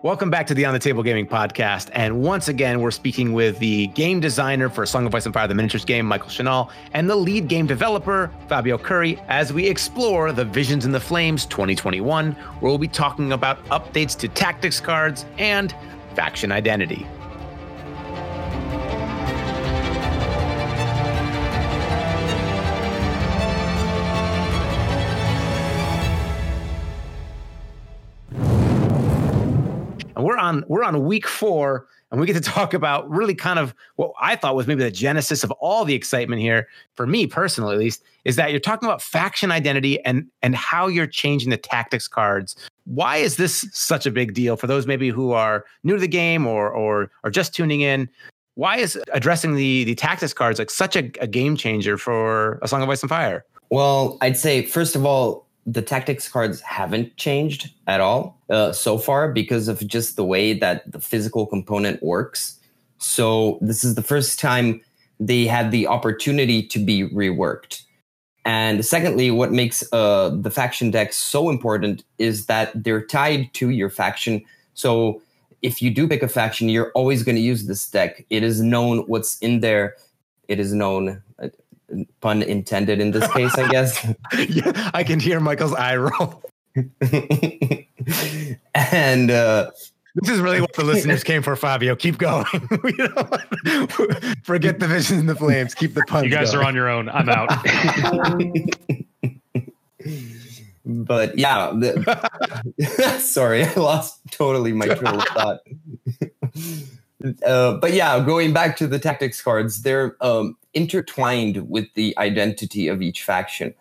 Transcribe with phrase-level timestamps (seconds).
[0.00, 1.90] Welcome back to the On the Table Gaming Podcast.
[1.92, 5.48] And once again, we're speaking with the game designer for Song of Ice and Fire,
[5.48, 10.30] the miniatures game, Michael Shinall, and the lead game developer, Fabio Cury, as we explore
[10.30, 15.26] the Visions in the Flames 2021, where we'll be talking about updates to tactics cards
[15.36, 15.74] and
[16.14, 17.04] faction identity.
[30.48, 34.12] On we're on week four, and we get to talk about really kind of what
[34.20, 37.78] I thought was maybe the genesis of all the excitement here, for me personally at
[37.78, 42.08] least, is that you're talking about faction identity and and how you're changing the tactics
[42.08, 42.56] cards.
[42.84, 46.08] Why is this such a big deal for those maybe who are new to the
[46.08, 48.08] game or or are just tuning in?
[48.54, 52.68] Why is addressing the the tactics cards like such a, a game changer for a
[52.68, 53.44] Song of Ice and Fire?
[53.70, 58.96] Well, I'd say first of all, the tactics cards haven't changed at all uh, so
[58.96, 62.58] far because of just the way that the physical component works.
[62.96, 64.80] So this is the first time
[65.20, 67.82] they had the opportunity to be reworked.
[68.46, 73.68] And secondly, what makes uh, the faction decks so important is that they're tied to
[73.68, 74.42] your faction.
[74.72, 75.20] So
[75.60, 78.24] if you do pick a faction, you're always going to use this deck.
[78.30, 79.96] It is known what's in there.
[80.46, 81.22] It is known
[82.20, 84.06] pun intended in this case, I guess.
[84.48, 86.42] yeah, I can hear Michael's eye roll.
[88.74, 89.70] and uh,
[90.14, 91.96] this is really what the listeners came for, Fabio.
[91.96, 92.44] Keep going.
[94.42, 95.74] Forget the vision and the flames.
[95.74, 96.24] Keep the puns.
[96.24, 96.64] You guys going.
[96.64, 97.08] are on your own.
[97.08, 97.48] I'm out.
[100.84, 105.60] but yeah, the, sorry, I lost totally my train of thought.
[107.44, 112.88] Uh, but yeah, going back to the tactics cards, they're um, intertwined with the identity
[112.88, 113.74] of each faction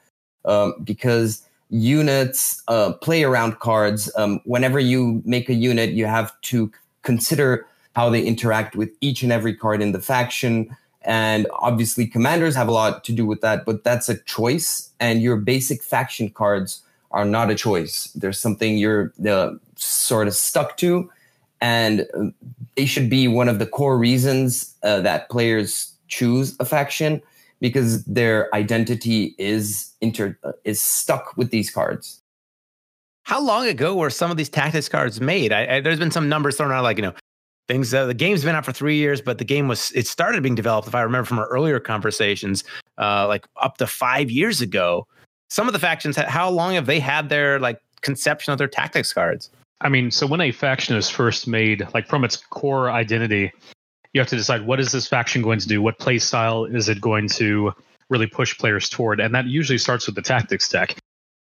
[0.45, 4.11] um, because units, uh, play around cards.
[4.15, 6.71] Um, whenever you make a unit, you have to
[7.03, 10.75] consider how they interact with each and every card in the faction.
[11.01, 14.89] And obviously, commanders have a lot to do with that, but that's a choice.
[14.99, 16.81] And your basic faction cards
[17.11, 18.11] are not a choice.
[18.13, 21.09] There's something you're uh, sort of stuck to
[21.61, 22.05] and
[22.75, 27.21] they should be one of the core reasons uh, that players choose a faction
[27.59, 32.21] because their identity is inter uh, is stuck with these cards.
[33.23, 35.51] How long ago were some of these tactics cards made?
[35.51, 37.13] I, I, there's been some numbers thrown out, like you know,
[37.67, 37.93] things.
[37.93, 40.55] Uh, the game's been out for three years, but the game was it started being
[40.55, 40.87] developed.
[40.87, 42.63] If I remember from our earlier conversations,
[42.97, 45.07] uh, like up to five years ago.
[45.49, 49.13] Some of the factions, how long have they had their like conception of their tactics
[49.13, 49.49] cards?
[49.79, 53.51] I mean, so when a faction is first made, like from its core identity,
[54.13, 55.81] you have to decide what is this faction going to do?
[55.81, 57.73] What play style is it going to
[58.09, 59.19] really push players toward?
[59.19, 60.97] And that usually starts with the tactics deck,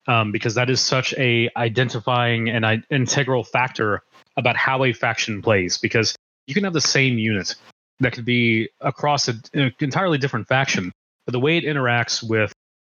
[0.08, 4.02] um, because that is such a identifying and I- integral factor
[4.38, 5.78] about how a faction plays.
[5.78, 6.16] Because
[6.48, 7.54] you can have the same unit
[8.00, 10.92] that could be across an entirely different faction,
[11.26, 12.52] but the way it interacts with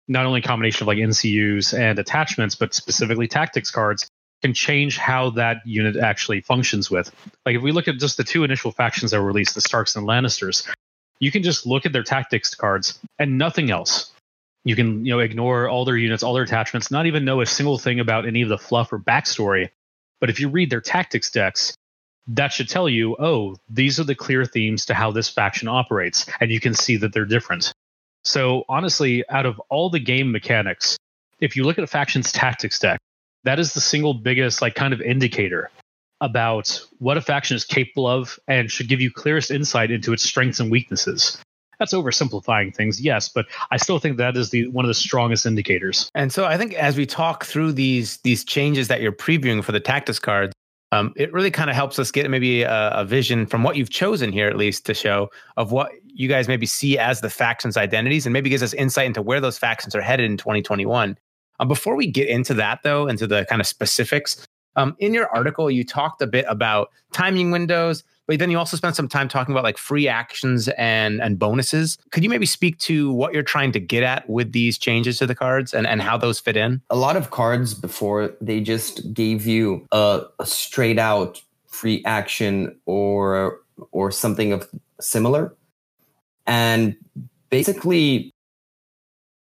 [0.08, 4.08] not only a combination of like NCUs and attachments, but specifically tactics cards
[4.42, 7.12] can change how that unit actually functions with.
[7.46, 9.96] Like if we look at just the two initial factions that were released, the Starks
[9.96, 10.68] and Lannisters,
[11.20, 14.12] you can just look at their tactics cards and nothing else.
[14.64, 17.46] You can, you know, ignore all their units, all their attachments, not even know a
[17.46, 19.70] single thing about any of the fluff or backstory.
[20.20, 21.74] But if you read their tactics decks,
[22.28, 26.26] that should tell you, oh, these are the clear themes to how this faction operates,
[26.42, 27.72] and you can see that they're different.
[28.24, 30.98] So honestly, out of all the game mechanics,
[31.40, 33.00] if you look at a faction's tactics deck,
[33.48, 35.72] that is the single biggest like kind of indicator
[36.20, 40.24] about what a faction is capable of and should give you clearest insight into its
[40.24, 41.38] strengths and weaknesses.
[41.80, 45.46] That's oversimplifying things yes but i still think that is the one of the strongest
[45.46, 46.10] indicators.
[46.16, 49.72] And so i think as we talk through these these changes that you're previewing for
[49.72, 50.54] the tactics cards
[50.94, 53.90] um, it really kind of helps us get maybe a, a, vision from what you've
[53.90, 57.76] chosen here at least to show of what you guys maybe see as the factions
[57.76, 61.18] identities and maybe gives us insight into where those factions are headed in 2021
[61.60, 64.48] um, before we get into that, though, into the kind of specifics,
[64.78, 68.78] um, in your article, you talked a bit about timing windows, but then you also
[68.78, 71.98] spent some time talking about like free actions and and bonuses.
[72.12, 75.26] Could you maybe speak to what you're trying to get at with these changes to
[75.26, 76.82] the cards and, and how those fit in?
[76.90, 82.78] A lot of cards before they just gave you a, a straight out free action
[82.86, 83.60] or
[83.92, 84.70] or something of
[85.00, 85.56] similar.
[86.46, 86.96] And
[87.50, 88.34] basically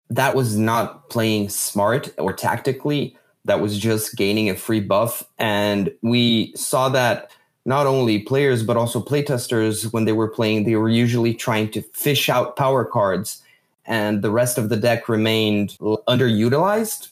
[0.09, 3.15] that was not playing smart or tactically.
[3.45, 5.23] That was just gaining a free buff.
[5.38, 7.31] And we saw that
[7.65, 11.81] not only players, but also playtesters, when they were playing, they were usually trying to
[11.94, 13.44] fish out power cards,
[13.85, 15.77] and the rest of the deck remained
[16.07, 17.09] underutilized.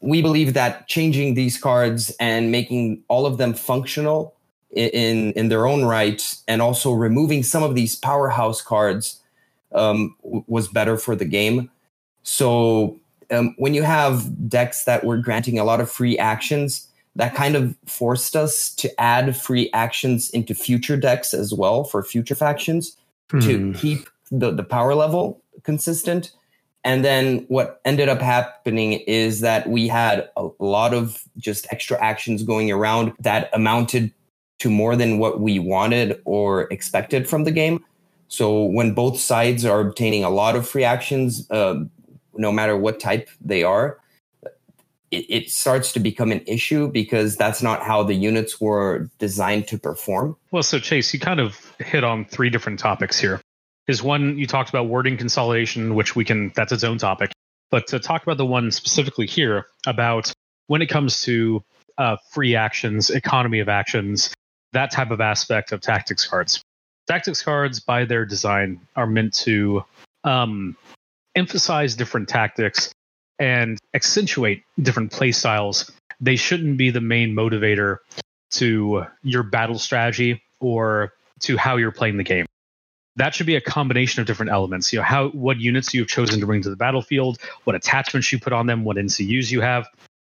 [0.00, 4.34] we believe that changing these cards and making all of them functional
[4.72, 9.20] in in their own right, and also removing some of these powerhouse cards
[9.72, 11.70] um, was better for the game.
[12.26, 12.98] So
[13.30, 17.54] um, when you have decks that were granting a lot of free actions, that kind
[17.54, 22.96] of forced us to add free actions into future decks as well for future factions
[23.30, 23.38] hmm.
[23.40, 26.32] to keep the, the power level consistent.
[26.82, 31.96] And then what ended up happening is that we had a lot of just extra
[32.02, 34.12] actions going around that amounted
[34.58, 37.84] to more than what we wanted or expected from the game.
[38.28, 41.84] So when both sides are obtaining a lot of free actions, uh,
[42.38, 43.98] no matter what type they are,
[45.10, 49.68] it, it, starts to become an issue because that's not how the units were designed
[49.68, 50.36] to perform.
[50.50, 53.40] Well, so Chase, you kind of hit on three different topics here.
[53.86, 57.30] Is one you talked about wording consolidation, which we can that's its own topic.
[57.70, 60.32] But to talk about the one specifically here about
[60.66, 61.62] when it comes to
[61.96, 64.34] uh, free actions, economy of actions,
[64.72, 66.60] that type of aspect of tactics cards.
[67.06, 69.84] Tactics cards, by their design, are meant to
[70.24, 70.76] um,
[71.36, 72.90] emphasize different tactics
[73.38, 75.90] and accentuate different play styles.
[76.20, 77.98] They shouldn't be the main motivator
[78.52, 82.46] to your battle strategy or to how you're playing the game.
[83.16, 84.92] That should be a combination of different elements.
[84.92, 88.38] You know, how what units you've chosen to bring to the battlefield, what attachments you
[88.38, 89.86] put on them, what NCUs you have.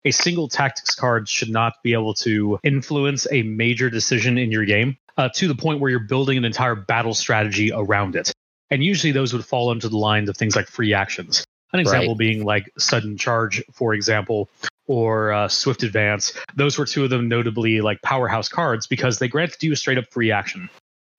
[0.07, 4.67] A single tactics card should not be able to influence a major decision in your
[4.67, 8.33] game uh, to the point where you're building an entire battle strategy around it.
[8.71, 11.45] And usually those would fall into the lines of things like free actions.
[11.73, 12.19] An example right.
[12.19, 14.49] being like sudden charge, for example,
[14.87, 16.33] or uh, swift advance.
[16.55, 19.99] Those were two of them notably like powerhouse cards because they granted you a straight
[19.99, 20.71] up free action.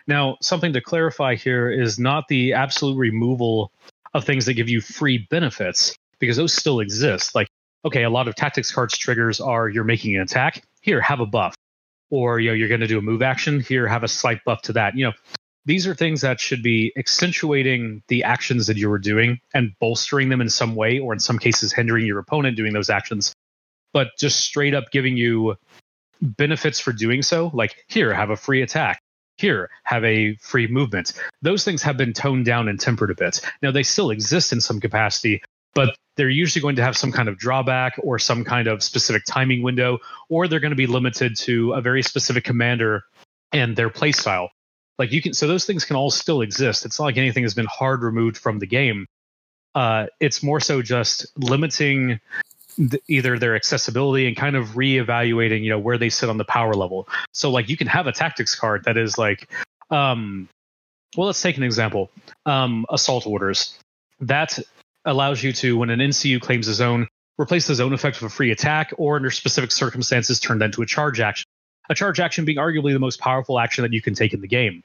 [0.07, 3.71] Now, something to clarify here is not the absolute removal
[4.13, 7.35] of things that give you free benefits because those still exist.
[7.35, 7.47] Like,
[7.83, 10.63] okay, a lot of tactics cards triggers are you're making an attack.
[10.81, 11.55] Here, have a buff.
[12.11, 13.59] Or you know, you're going to do a move action.
[13.59, 14.95] Here, have a slight buff to that.
[14.95, 15.13] You know,
[15.65, 20.29] these are things that should be accentuating the actions that you were doing and bolstering
[20.29, 23.33] them in some way, or in some cases, hindering your opponent doing those actions.
[23.93, 25.55] But just straight up giving you
[26.21, 28.99] benefits for doing so, like here, have a free attack.
[29.37, 31.11] Here, have a free movement.
[31.41, 33.41] Those things have been toned down and tempered a bit.
[33.61, 35.41] Now, they still exist in some capacity,
[35.73, 39.25] but they're usually going to have some kind of drawback or some kind of specific
[39.25, 43.03] timing window, or they're going to be limited to a very specific commander
[43.51, 44.47] and their playstyle.
[44.97, 46.85] Like you can, so those things can all still exist.
[46.85, 49.07] It's not like anything has been hard removed from the game.
[49.73, 52.19] Uh, it's more so just limiting
[52.77, 56.45] the, either their accessibility and kind of reevaluating, you know, where they sit on the
[56.45, 57.07] power level.
[57.33, 59.51] So like you can have a tactics card that is like,
[59.91, 60.47] um,
[61.17, 62.09] well, let's take an example.
[62.45, 63.77] Um, assault orders
[64.21, 64.59] that
[65.03, 67.07] allows you to, when an NCU claims a zone,
[67.37, 70.81] replace the zone effect with a free attack, or under specific circumstances, turn that into
[70.81, 71.44] a charge action
[71.89, 74.47] a charge action being arguably the most powerful action that you can take in the
[74.47, 74.83] game.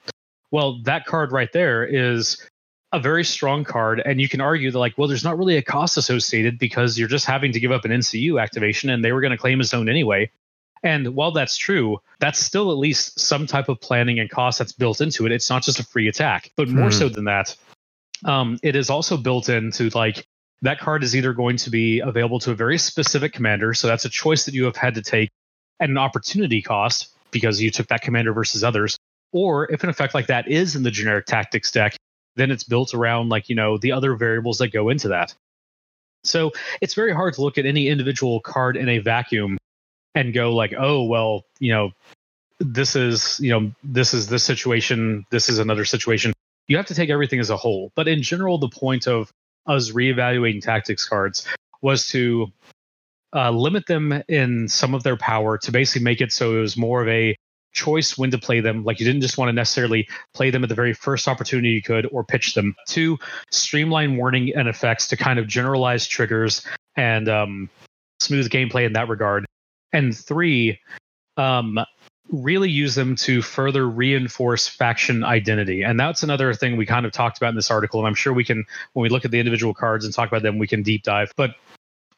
[0.50, 2.44] Well, that card right there is
[2.92, 5.62] a very strong card, and you can argue that, like, well, there's not really a
[5.62, 9.20] cost associated because you're just having to give up an NCU activation and they were
[9.20, 10.30] going to claim a zone anyway.
[10.82, 14.72] And while that's true, that's still at least some type of planning and cost that's
[14.72, 15.32] built into it.
[15.32, 16.98] It's not just a free attack, but more mm.
[16.98, 17.54] so than that,
[18.24, 20.26] um, it is also built into like
[20.62, 23.74] that card is either going to be available to a very specific commander.
[23.74, 25.30] So that's a choice that you have had to take
[25.80, 28.96] at an opportunity cost because you took that commander versus others.
[29.32, 31.96] Or if an effect like that is in the generic tactics deck,
[32.36, 35.34] then it's built around like, you know, the other variables that go into that.
[36.24, 39.56] So it's very hard to look at any individual card in a vacuum
[40.14, 41.92] and go like, oh, well, you know,
[42.58, 46.32] this is, you know, this is this situation, this is another situation.
[46.68, 47.90] You have to take everything as a whole.
[47.94, 49.30] But in general, the point of
[49.66, 51.46] us reevaluating tactics cards
[51.80, 52.52] was to
[53.34, 56.76] uh, limit them in some of their power to basically make it so it was
[56.76, 57.36] more of a
[57.72, 58.84] choice when to play them.
[58.84, 61.82] Like you didn't just want to necessarily play them at the very first opportunity you
[61.82, 62.74] could or pitch them.
[62.86, 63.18] Two,
[63.50, 67.70] streamline warning and effects to kind of generalize triggers and um,
[68.18, 69.46] smooth gameplay in that regard.
[69.92, 70.80] And three,
[71.36, 71.78] um,
[72.32, 75.82] really use them to further reinforce faction identity.
[75.82, 78.00] And that's another thing we kind of talked about in this article.
[78.00, 80.42] And I'm sure we can, when we look at the individual cards and talk about
[80.42, 81.32] them, we can deep dive.
[81.36, 81.56] But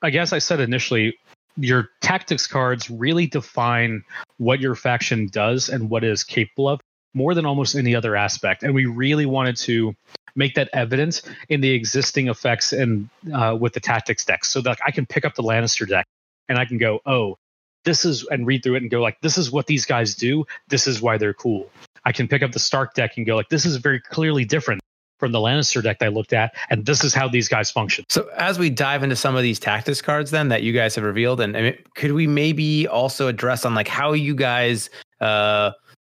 [0.02, 1.16] I guess I said initially,
[1.56, 4.04] your tactics cards really define
[4.38, 6.80] what your faction does and what it is capable of
[7.14, 8.62] more than almost any other aspect.
[8.62, 9.94] And we really wanted to
[10.34, 14.78] make that evident in the existing effects and uh, with the tactics decks, so that
[14.84, 16.06] I can pick up the Lannister deck
[16.48, 17.36] and I can go, oh,
[17.84, 20.46] this is and read through it and go like, this is what these guys do.
[20.68, 21.70] This is why they're cool.
[22.04, 24.80] I can pick up the Stark deck and go like, this is very clearly different
[25.22, 28.04] from the Lannister deck I looked at, and this is how these guys function.
[28.08, 31.04] So as we dive into some of these tactics cards, then that you guys have
[31.04, 35.70] revealed, and mean, could we maybe also address on like how you guys uh,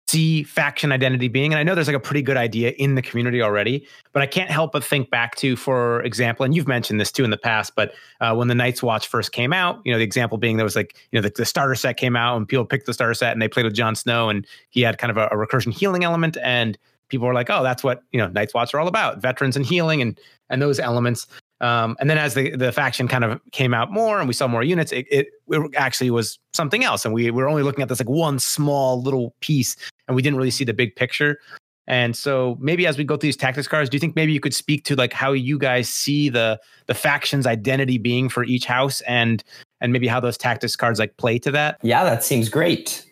[0.09, 1.53] see faction identity being?
[1.53, 4.25] And I know there's like a pretty good idea in the community already, but I
[4.25, 7.37] can't help but think back to, for example, and you've mentioned this too in the
[7.37, 10.57] past, but uh, when the Night's Watch first came out, you know, the example being
[10.57, 12.93] there was like, you know, the, the starter set came out and people picked the
[12.93, 15.37] starter set and they played with Jon Snow and he had kind of a, a
[15.37, 16.77] recursion healing element and
[17.09, 19.65] people were like, oh, that's what you know Night's Watch are all about, veterans and
[19.65, 21.27] healing and and those elements.
[21.59, 24.47] Um, and then as the, the faction kind of came out more and we saw
[24.47, 27.03] more units, it, it, it actually was something else.
[27.03, 29.75] And we were only looking at this like one small little piece
[30.07, 31.39] and we didn't really see the big picture.
[31.87, 34.41] And so maybe as we go through these tactics cards, do you think maybe you
[34.41, 38.65] could speak to like how you guys see the the faction's identity being for each
[38.65, 39.43] house and
[39.79, 41.79] and maybe how those tactics cards like play to that?
[41.81, 43.06] Yeah, that seems great.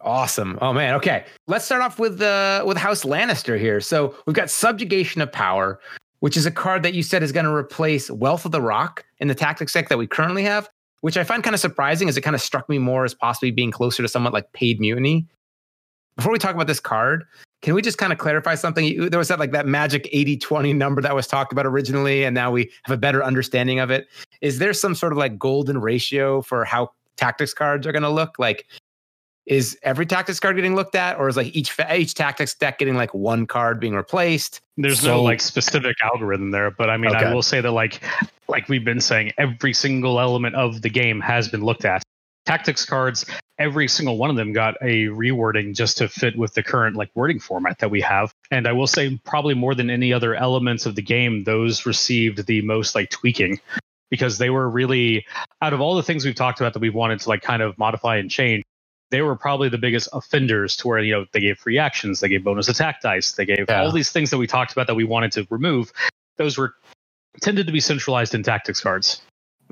[0.00, 0.58] Awesome.
[0.62, 0.94] Oh man.
[0.94, 1.24] Okay.
[1.46, 3.80] Let's start off with uh with House Lannister here.
[3.80, 5.80] So we've got Subjugation of Power,
[6.20, 9.04] which is a card that you said is going to replace Wealth of the Rock
[9.18, 10.68] in the tactics deck that we currently have,
[11.00, 13.50] which I find kind of surprising as it kind of struck me more as possibly
[13.50, 15.26] being closer to somewhat like paid mutiny.
[16.16, 17.24] Before we talk about this card,
[17.62, 19.08] can we just kind of clarify something?
[19.08, 22.50] There was that like that magic 80-20 number that was talked about originally, and now
[22.50, 24.08] we have a better understanding of it.
[24.40, 28.10] Is there some sort of like golden ratio for how tactics cards are going to
[28.10, 28.38] look?
[28.38, 28.66] Like
[29.48, 32.94] is every tactics card getting looked at, or is like each each tactics deck getting
[32.94, 34.60] like one card being replaced?
[34.76, 37.24] There's so, no like specific algorithm there, but I mean, okay.
[37.24, 38.00] I will say that like
[38.46, 42.02] like we've been saying, every single element of the game has been looked at.
[42.44, 43.24] Tactics cards,
[43.58, 47.10] every single one of them got a rewording just to fit with the current like
[47.14, 48.32] wording format that we have.
[48.50, 52.46] And I will say, probably more than any other elements of the game, those received
[52.46, 53.60] the most like tweaking
[54.10, 55.26] because they were really
[55.62, 57.76] out of all the things we've talked about that we've wanted to like kind of
[57.78, 58.64] modify and change
[59.10, 62.28] they were probably the biggest offenders to where you know they gave free actions, they
[62.28, 63.82] gave bonus attack dice, they gave yeah.
[63.82, 65.92] all these things that we talked about that we wanted to remove.
[66.36, 66.74] Those were
[67.40, 69.20] tended to be centralized in tactics cards.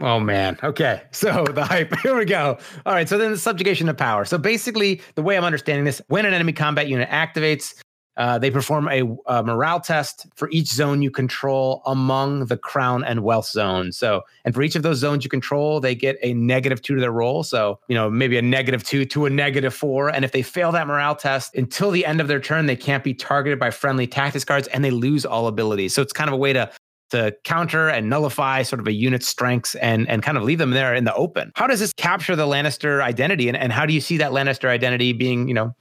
[0.01, 0.59] Oh man.
[0.63, 1.03] Okay.
[1.13, 1.95] So the hype.
[2.03, 2.59] Here we go.
[2.85, 3.09] All right.
[3.09, 4.27] So then the subjugation of power.
[4.27, 7.75] So basically, the way I'm understanding this, when an enemy combat unit activates,
[8.17, 13.05] uh, they perform a, a, morale test for each zone you control among the crown
[13.05, 13.97] and wealth zones.
[13.97, 17.01] So, and for each of those zones you control, they get a negative two to
[17.01, 17.43] their roll.
[17.43, 20.09] So, you know, maybe a negative two to a negative four.
[20.09, 23.05] And if they fail that morale test until the end of their turn, they can't
[23.05, 25.95] be targeted by friendly tactics cards and they lose all abilities.
[25.95, 26.71] So it's kind of a way to
[27.11, 30.71] to counter and nullify sort of a unit's strengths and and kind of leave them
[30.71, 31.53] there in the open.
[31.55, 34.69] How does this capture the Lannister identity and, and how do you see that Lannister
[34.69, 35.75] identity being, you know,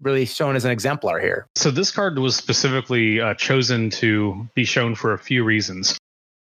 [0.00, 1.46] really shown as an exemplar here.
[1.54, 5.98] So this card was specifically uh, chosen to be shown for a few reasons.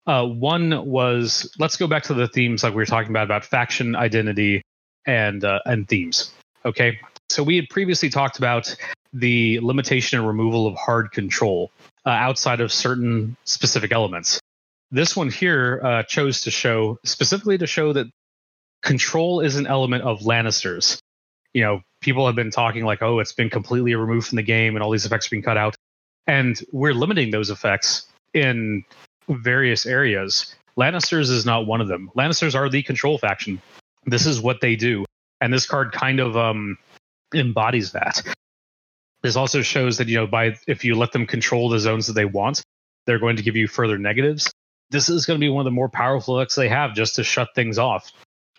[0.07, 3.45] Uh, one was let's go back to the themes like we were talking about about
[3.45, 4.63] faction identity
[5.07, 6.33] and uh, and themes.
[6.65, 6.99] Okay,
[7.31, 8.75] so we had previously talked about
[9.13, 11.71] the limitation and removal of hard control
[12.07, 14.41] uh, outside of certain specific elements.
[14.91, 18.07] This one here uh, chose to show specifically to show that
[18.83, 21.01] control is an element of Lannisters
[21.53, 24.77] you know, people have been talking like, oh, it's been completely removed from the game
[24.77, 25.75] and all these effects are being cut out.
[26.27, 28.85] And we're limiting those effects in
[29.29, 30.55] various areas.
[30.79, 32.11] Lannisters is not one of them.
[32.17, 33.61] Lannisters are the control faction.
[34.05, 35.05] This is what they do.
[35.41, 36.79] And this card kind of um,
[37.35, 38.23] embodies that.
[39.23, 42.13] This also shows that, you know, by if you let them control the zones that
[42.13, 42.63] they want,
[43.07, 44.51] they're going to give you further negatives.
[44.91, 47.25] This is going to be one of the more powerful effects they have just to
[47.25, 48.13] shut things off.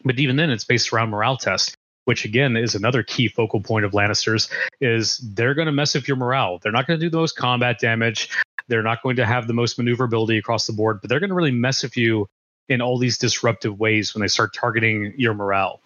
[0.03, 1.75] But even then, it's based around morale test
[2.09, 4.49] which again is another key focal point of Lannisters,
[4.81, 6.57] is they're going to mess with your morale.
[6.57, 8.31] They're not going to do the most combat damage.
[8.67, 11.35] They're not going to have the most maneuverability across the board, but they're going to
[11.35, 12.25] really mess with you
[12.67, 15.81] in all these disruptive ways when they start targeting your morale.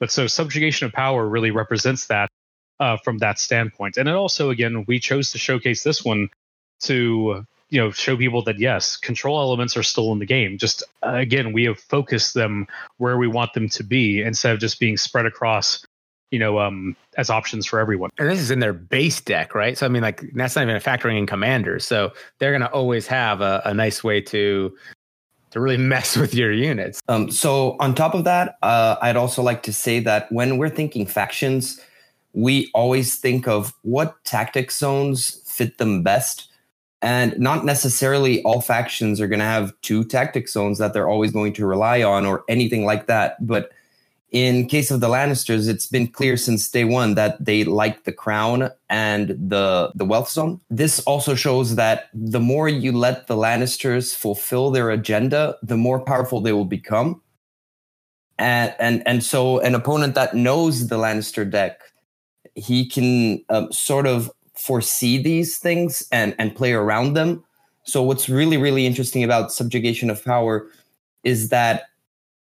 [0.00, 2.28] But so subjugation of power really represents that
[2.80, 3.98] uh, from that standpoint.
[3.98, 6.28] And it also, again, we chose to showcase this one
[6.80, 10.58] to you know show people that yes control elements are still in the game.
[10.58, 14.60] Just uh, again we have focused them where we want them to be instead of
[14.60, 15.84] just being spread across
[16.30, 18.10] you know um as options for everyone.
[18.18, 19.76] And this is in their base deck right?
[19.76, 21.84] So i mean like that's not even a factoring in commanders.
[21.84, 24.76] So they're going to always have a, a, nice way to
[25.50, 27.00] to really mess with your units.
[27.08, 30.70] Um so on top of that uh i'd also like to say that when we're
[30.70, 31.80] thinking factions
[32.32, 36.48] we always think of what tactic zones fit them best
[37.00, 41.30] and not necessarily all factions are going to have two tactic zones that they're always
[41.30, 43.46] going to rely on or anything like that.
[43.46, 43.70] But
[44.30, 48.12] in case of the Lannisters, it's been clear since day one that they like the
[48.12, 50.60] crown and the the wealth zone.
[50.68, 56.00] This also shows that the more you let the Lannisters fulfill their agenda, the more
[56.00, 57.22] powerful they will become.
[58.38, 61.80] And and and so an opponent that knows the Lannister deck,
[62.54, 67.44] he can um, sort of foresee these things and and play around them
[67.84, 70.68] So what's really really interesting about subjugation of power
[71.24, 71.84] is that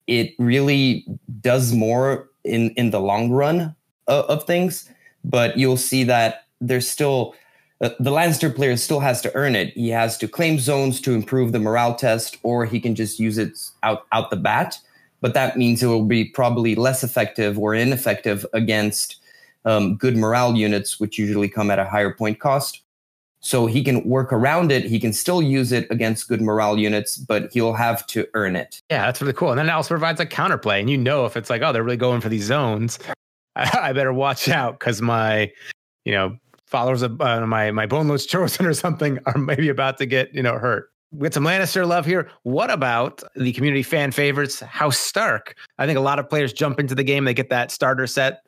[0.07, 1.05] it really
[1.41, 3.75] does more in in the long run
[4.07, 4.89] of, of things,
[5.23, 7.35] but you'll see that there's still
[7.81, 9.73] uh, the Lannister player still has to earn it.
[9.73, 13.37] He has to claim zones to improve the morale test, or he can just use
[13.37, 14.77] it out out the bat.
[15.21, 19.17] But that means it will be probably less effective or ineffective against
[19.65, 22.81] um, good morale units, which usually come at a higher point cost.
[23.41, 24.83] So he can work around it.
[24.83, 28.81] He can still use it against good morale units, but he'll have to earn it.
[28.91, 29.51] Yeah, that's really cool.
[29.51, 30.81] And then it also provides a counterplay.
[30.81, 32.99] And you know, if it's like, oh, they're really going for these zones,
[33.55, 35.51] I, better watch out because my,
[36.03, 36.37] you know,
[36.69, 40.43] followers of uh, my my boneless chosen or something are maybe about to get you
[40.43, 40.91] know hurt.
[41.11, 42.29] We got some Lannister love here.
[42.43, 45.55] What about the community fan favorites, House Stark?
[45.79, 47.25] I think a lot of players jump into the game.
[47.25, 48.43] They get that starter set,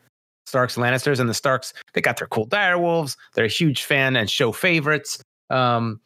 [0.51, 1.74] Starks Lannisters, and the Starks.
[1.93, 3.15] They got their cool direwolves.
[3.34, 5.24] They're a huge fan and show favorites.
[5.50, 6.01] Um,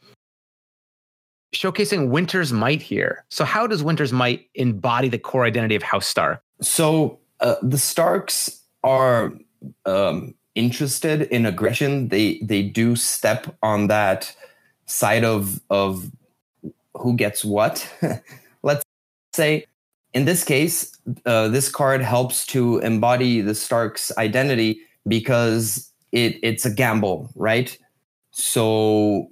[1.55, 3.25] showcasing Winter's Might here.
[3.29, 6.43] So, how does Winter's Might embody the core identity of House Stark?
[6.61, 9.33] So, uh, the Starks are
[9.87, 14.35] um, interested in aggression, they they do step on that
[14.85, 16.11] side of of
[16.93, 17.89] who gets what.
[18.63, 18.83] Let's
[19.33, 19.65] say
[20.15, 26.65] in this case, uh, this card helps to embody the Stark's identity because it it's
[26.65, 27.77] a gamble, right?
[28.31, 29.29] So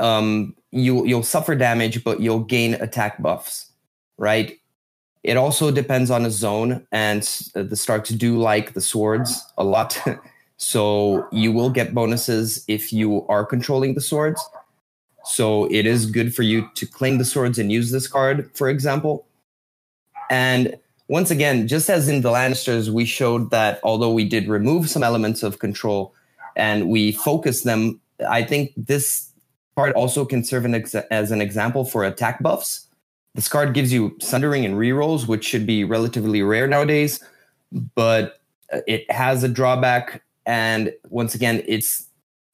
[0.00, 3.70] um, you you'll suffer damage, but you'll gain attack buffs,
[4.18, 4.58] right?
[5.22, 7.22] It also depends on a zone, and
[7.54, 10.02] the Starks do like the swords a lot.
[10.56, 14.44] so you will get bonuses if you are controlling the swords.
[15.24, 18.68] So it is good for you to claim the swords and use this card, for
[18.68, 19.27] example.
[20.30, 20.76] And
[21.08, 25.02] once again, just as in the Lannisters, we showed that although we did remove some
[25.02, 26.14] elements of control
[26.56, 29.30] and we focused them, I think this
[29.76, 32.88] card also can serve an as an example for attack buffs
[33.38, 37.22] this card gives you Sundering and rerolls, which should be relatively rare nowadays,
[37.94, 38.40] but
[38.72, 40.24] uh, it has a drawback.
[40.44, 42.08] And once again, it's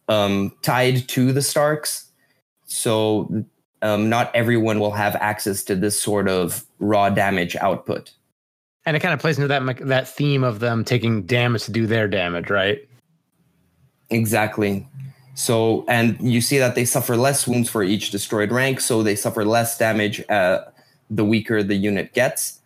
[0.08, 2.10] um, tied to the Starks.
[2.66, 3.46] So
[3.85, 8.11] um, not everyone will have access to this sort of raw damage output.
[8.87, 11.87] And it kind of plays into that that theme of them taking damage to do
[11.87, 12.87] their damage, right?
[14.11, 14.87] Exactly.
[15.35, 19.16] So, and you see that they suffer less wounds for each destroyed rank, so they
[19.16, 20.64] suffer less damage uh,
[21.11, 22.61] the weaker the unit gets.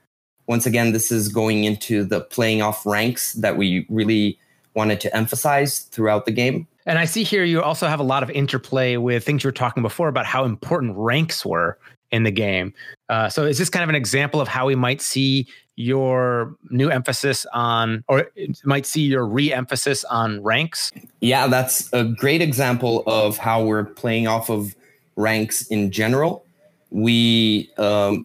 [0.47, 4.39] Once again, this is going into the playing off ranks that we really
[4.75, 6.67] wanted to emphasize throughout the game.
[6.88, 9.53] And I see here you also have a lot of interplay with things you were
[9.53, 11.79] talking before about how important ranks were
[12.11, 12.72] in the game.
[13.11, 15.46] Uh, so is this kind of an example of how we might see
[15.77, 18.31] your new emphasis on, or
[18.64, 20.90] might see your re-emphasis on ranks?
[21.20, 24.74] Yeah, that's a great example of how we're playing off of
[25.14, 26.46] ranks in general.
[26.90, 28.24] We um,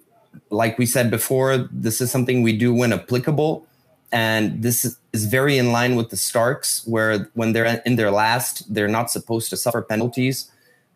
[0.50, 3.68] like we said before, this is something we do when applicable.
[4.14, 8.72] And this is very in line with the Starks, where when they're in their last,
[8.72, 10.52] they're not supposed to suffer penalties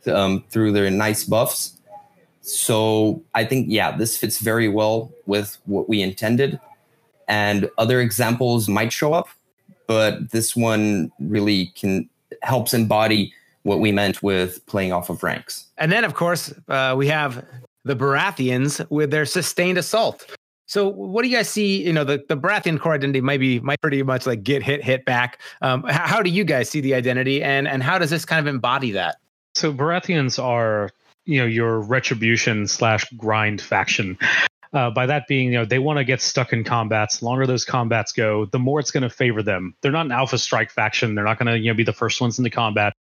[0.05, 1.73] um, through their nice buffs.
[2.41, 6.59] So I think, yeah, this fits very well with what we intended.
[7.27, 9.27] And other examples might show up,
[9.87, 12.07] but this one really can
[12.43, 15.65] helps embody what we meant with playing off of ranks.
[15.79, 17.43] And then, of course, uh, we have
[17.83, 20.36] the Baratheons with their sustained assault.
[20.67, 21.85] So, what do you guys see?
[21.85, 24.83] You know, the, the Baratheon core identity might be might pretty much like get hit,
[24.83, 25.39] hit back.
[25.61, 28.53] Um, how do you guys see the identity, and and how does this kind of
[28.53, 29.15] embody that?
[29.55, 30.91] So, Baratheons are
[31.25, 34.17] you know your retribution slash grind faction.
[34.73, 37.19] Uh, by that being, you know, they want to get stuck in combats.
[37.19, 39.73] The longer those combats go, the more it's going to favor them.
[39.81, 41.15] They're not an alpha strike faction.
[41.15, 42.91] They're not going to, you know, be the first ones in the combat,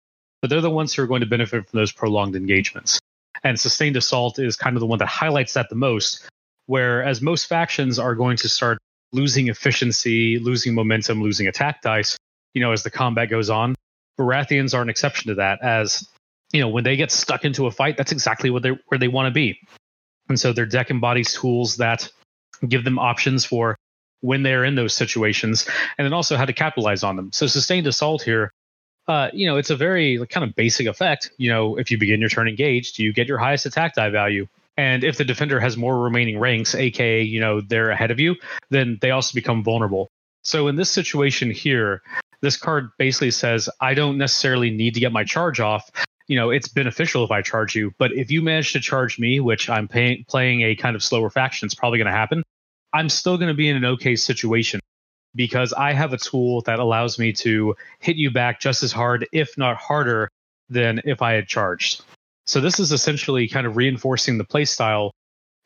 [0.41, 3.01] but they're the ones who are going to benefit from those prolonged engagements.
[3.43, 6.25] And sustained assault is kind of the one that highlights that the most.
[6.67, 8.77] Whereas most factions are going to start
[9.11, 12.17] losing efficiency, losing momentum, losing attack dice,
[12.53, 13.75] you know, as the combat goes on.
[14.19, 16.07] Baratheons are an exception to that, as
[16.53, 19.07] you know, when they get stuck into a fight, that's exactly what they where they
[19.07, 19.59] want to be.
[20.29, 22.09] And so their deck embodies tools that
[22.67, 23.75] give them options for
[24.21, 27.31] when they're in those situations, and then also how to capitalize on them.
[27.31, 28.51] So sustained assault here
[29.07, 31.31] uh, you know, it's a very kind of basic effect.
[31.37, 34.47] You know, if you begin your turn engaged, you get your highest attack die value.
[34.77, 38.35] And if the defender has more remaining ranks, aka, you know, they're ahead of you,
[38.69, 40.09] then they also become vulnerable.
[40.43, 42.01] So in this situation here,
[42.41, 45.89] this card basically says, I don't necessarily need to get my charge off.
[46.27, 49.39] You know, it's beneficial if I charge you, but if you manage to charge me,
[49.39, 52.43] which I'm pay- playing a kind of slower faction, it's probably going to happen.
[52.93, 54.79] I'm still going to be in an okay situation
[55.35, 59.27] because I have a tool that allows me to hit you back just as hard,
[59.31, 60.29] if not harder,
[60.69, 62.03] than if I had charged.
[62.47, 65.11] So this is essentially kind of reinforcing the playstyle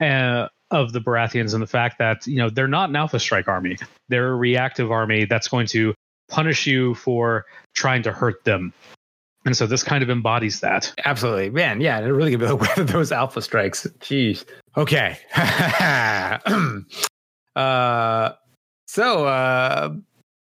[0.01, 3.47] uh, of the Baratheons and the fact that you know they're not an Alpha Strike
[3.47, 3.77] army;
[4.09, 5.93] they're a reactive army that's going to
[6.29, 8.73] punish you for trying to hurt them.
[9.45, 10.93] And so this kind of embodies that.
[11.05, 11.81] Absolutely, man.
[11.81, 13.87] Yeah, they're really gonna weather those alpha strikes.
[13.99, 14.45] Jeez.
[14.77, 15.17] Okay.
[17.55, 18.33] uh,
[18.87, 19.93] so uh,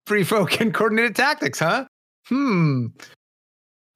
[0.07, 1.87] free folk and coordinated tactics, huh?
[2.27, 2.87] Hmm.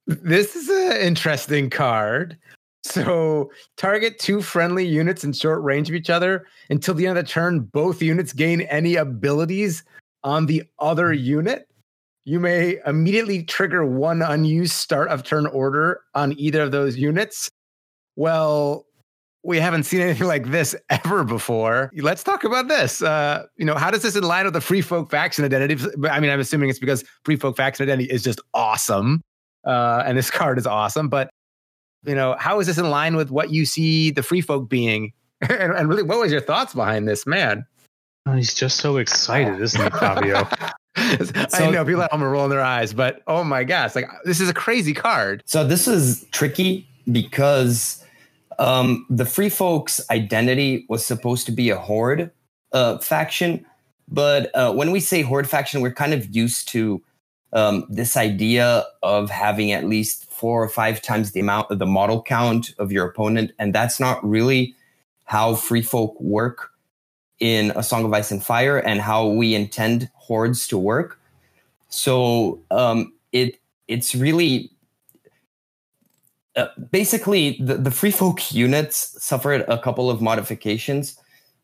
[0.07, 2.37] This is an interesting card.
[2.83, 7.25] So target two friendly units in short range of each other until the end of
[7.25, 7.61] the turn.
[7.61, 9.83] Both units gain any abilities
[10.23, 11.67] on the other unit.
[12.25, 17.49] You may immediately trigger one unused start of turn order on either of those units.
[18.15, 18.85] Well,
[19.43, 21.91] we haven't seen anything like this ever before.
[21.95, 23.01] Let's talk about this.
[23.01, 25.83] Uh, you know, how does this align with the free folk faction identity?
[26.09, 29.21] I mean, I'm assuming it's because free folk faction identity is just awesome.
[29.65, 31.09] Uh, and this card is awesome.
[31.09, 31.29] But,
[32.05, 35.13] you know, how is this in line with what you see the free folk being?
[35.41, 37.65] and, and really, what was your thoughts behind this, man?
[38.27, 40.47] Oh, he's just so excited, isn't he, Fabio?
[40.95, 44.39] I know people at home are rolling their eyes, but oh my gosh, like this
[44.39, 45.43] is a crazy card.
[45.45, 48.03] So this is tricky because
[48.57, 52.31] um, the Free Folks identity was supposed to be a horde
[52.71, 53.65] uh, faction,
[54.07, 57.03] but uh, when we say horde faction, we're kind of used to
[57.55, 61.85] um, this idea of having at least four or five times the amount of the
[61.85, 64.75] model count of your opponent, and that's not really
[65.23, 66.71] how Free Folk work
[67.39, 71.19] in A Song of Ice and Fire and how we intend hordes to work.
[71.89, 74.71] So um, it it's really
[76.55, 81.19] uh, basically the, the free folk units suffered a couple of modifications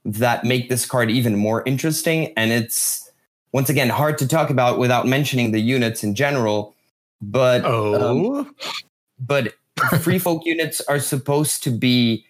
[0.06, 3.11] that make this card even more interesting and it's
[3.54, 6.76] once again hard to talk about without mentioning the units in general
[7.22, 8.40] but oh.
[8.40, 8.56] um,
[9.20, 9.54] but
[10.00, 12.26] free folk units are supposed to be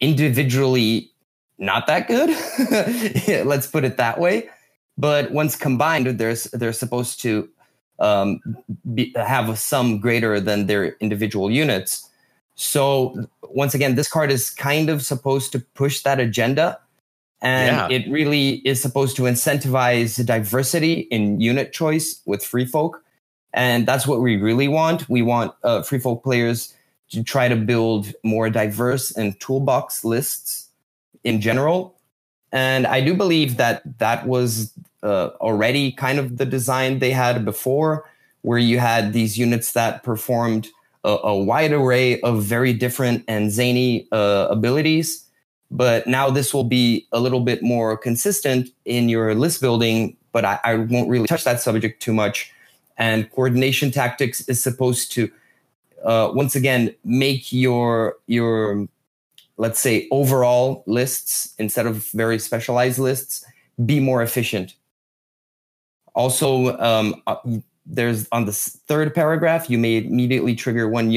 [0.00, 1.10] individually
[1.58, 2.30] not that good.
[3.46, 4.48] Let's put it that way.
[4.98, 7.48] But once combined they're, they're supposed to
[7.98, 8.40] um,
[8.94, 12.08] be, have a sum greater than their individual units.
[12.54, 16.78] So once again this card is kind of supposed to push that agenda
[17.42, 17.96] and yeah.
[17.96, 23.02] it really is supposed to incentivize diversity in unit choice with free folk.
[23.52, 25.08] And that's what we really want.
[25.08, 26.74] We want uh, free folk players
[27.10, 30.68] to try to build more diverse and toolbox lists
[31.24, 31.94] in general.
[32.52, 34.72] And i do believe that that was
[35.02, 38.08] uh, already kind of the design they had before
[38.42, 40.68] where you had these units that performed
[41.04, 45.25] a, a wide array of very different and zany uh, abilities
[45.70, 50.44] but now this will be a little bit more consistent in your list building, but
[50.44, 52.52] I, I won't really touch that subject too much.
[52.98, 55.30] And coordination tactics is supposed to,
[56.04, 58.86] uh, once again, make your your
[59.58, 63.44] let's say overall lists instead of very specialized lists
[63.84, 64.74] be more efficient.
[66.14, 67.36] Also, um, uh,
[67.84, 71.10] there's on the third paragraph, you may immediately trigger one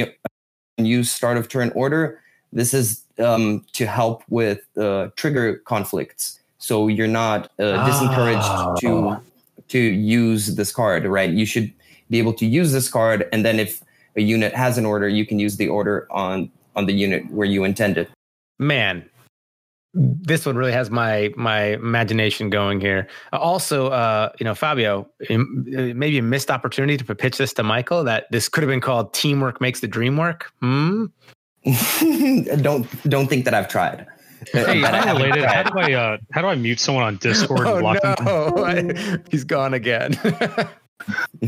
[0.78, 2.22] use start of turn order.
[2.52, 6.40] This is um, to help with uh, trigger conflicts.
[6.58, 8.76] So you're not uh, disencouraged oh.
[8.82, 9.22] to
[9.70, 11.30] to use this card, right?
[11.30, 11.72] You should
[12.10, 13.82] be able to use this card, and then if
[14.16, 17.48] a unit has an order, you can use the order on on the unit where
[17.48, 18.08] you intended.
[18.58, 19.10] Man,
[19.94, 23.08] this one really has my my imagination going here.
[23.34, 28.26] Also, uh, you know, Fabio, maybe a missed opportunity to pitch this to Michael that
[28.32, 31.06] this could have been called "Teamwork Makes the Dream Work." Hmm.
[32.62, 34.08] don't don't think that I've tried.
[34.52, 35.44] Hey, unrelated.
[35.44, 37.68] How do I uh, how do I mute someone on Discord?
[37.68, 38.64] Oh, no.
[38.64, 40.18] I, he's gone again.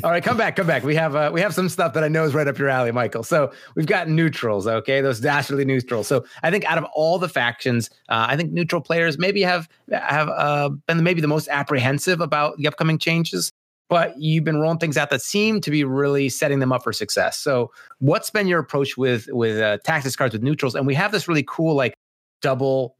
[0.03, 0.83] All right, come back, come back.
[0.83, 2.91] We have uh, we have some stuff that I know is right up your alley,
[2.91, 3.23] Michael.
[3.23, 6.07] So we've got neutrals, okay, those dastardly neutrals.
[6.07, 9.67] So I think out of all the factions, uh, I think neutral players maybe have
[9.91, 13.51] have uh, been maybe the most apprehensive about the upcoming changes
[13.91, 16.93] but you've been rolling things out that seem to be really setting them up for
[16.93, 17.37] success.
[17.37, 20.75] So, what's been your approach with with uh, tactics cards with neutrals?
[20.75, 21.93] And we have this really cool like
[22.41, 22.95] double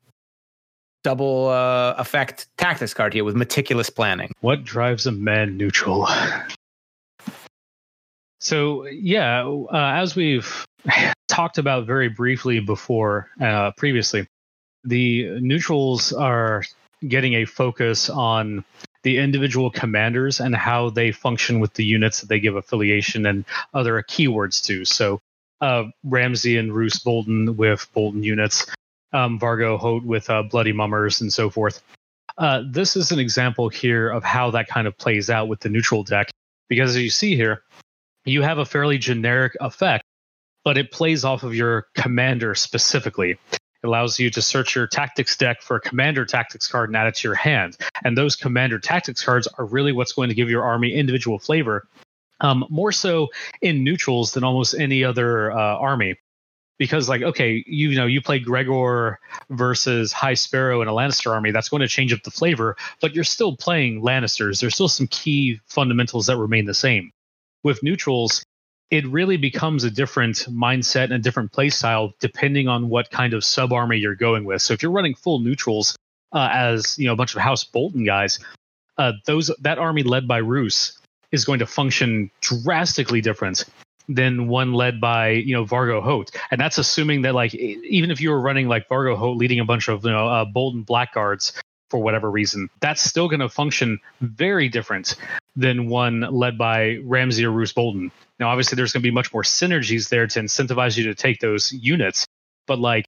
[1.03, 4.31] double uh, effect tactics card here with meticulous planning.
[4.41, 6.09] What drives a man neutral?
[8.39, 10.65] so yeah, uh, as we've
[11.29, 14.27] talked about very briefly before uh, previously,
[14.83, 16.63] the neutrals are
[17.07, 18.65] getting a focus on
[19.03, 23.45] the individual commanders and how they function with the units that they give affiliation and
[23.73, 24.85] other keywords to.
[24.85, 25.19] So
[25.59, 28.65] uh, Ramsay and Roose Bolton with Bolton units,
[29.13, 31.81] um, Vargo Hoat with uh, Bloody Mummers, and so forth.
[32.37, 35.69] Uh, this is an example here of how that kind of plays out with the
[35.69, 36.29] neutral deck,
[36.69, 37.63] because as you see here,
[38.25, 40.03] you have a fairly generic effect
[40.63, 43.37] but it plays off of your commander specifically.
[43.83, 47.07] It allows you to search your tactics deck for a commander tactics card and add
[47.07, 47.77] it to your hand.
[48.03, 51.87] And those commander tactics cards are really what's going to give your army individual flavor,
[52.41, 53.29] um, more so
[53.61, 56.15] in neutrals than almost any other uh, army.
[56.77, 59.19] Because, like, okay, you know, you play Gregor
[59.51, 63.13] versus High Sparrow in a Lannister army, that's going to change up the flavor, but
[63.13, 64.59] you're still playing Lannisters.
[64.59, 67.11] There's still some key fundamentals that remain the same.
[67.63, 68.43] With neutrals,
[68.91, 73.33] it really becomes a different mindset and a different play style depending on what kind
[73.33, 74.61] of sub army you're going with.
[74.61, 75.97] So if you're running full neutrals
[76.33, 78.39] uh, as you know a bunch of House Bolton guys,
[78.97, 80.99] uh, those that army led by Roose
[81.31, 83.63] is going to function drastically different
[84.09, 88.19] than one led by you know Vargo Hoat, and that's assuming that like even if
[88.19, 91.53] you were running like Vargo Hoat leading a bunch of you know uh, Bolton Blackguards
[91.89, 95.15] for whatever reason, that's still going to function very different
[95.55, 98.11] than one led by Ramsay or Roose Bolton.
[98.41, 101.39] Now, obviously, there's going to be much more synergies there to incentivize you to take
[101.39, 102.25] those units,
[102.65, 103.05] but like